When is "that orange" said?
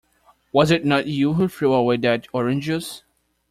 1.97-2.63